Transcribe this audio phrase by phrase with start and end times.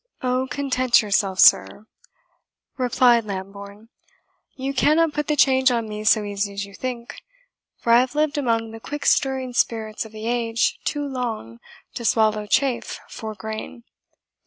[0.23, 1.85] "Oh, content yourself, sir,"
[2.75, 3.89] replied Lambourne;
[4.55, 7.21] "you cannot put the change on me so easy as you think,
[7.77, 11.59] for I have lived among the quick stirring spirits of the age too long
[11.93, 13.83] to swallow chaff for grain.